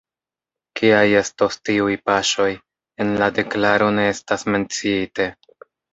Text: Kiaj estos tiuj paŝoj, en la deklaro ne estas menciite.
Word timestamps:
Kiaj 0.79 1.03
estos 1.19 1.57
tiuj 1.69 1.93
paŝoj, 2.11 2.49
en 3.05 3.13
la 3.25 3.27
deklaro 3.41 3.91
ne 3.99 4.07
estas 4.15 4.47
menciite. 4.53 5.29